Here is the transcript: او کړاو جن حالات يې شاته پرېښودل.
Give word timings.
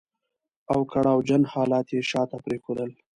او 0.71 0.79
کړاو 0.91 1.17
جن 1.27 1.41
حالات 1.53 1.87
يې 1.95 2.01
شاته 2.11 2.37
پرېښودل. 2.45 2.91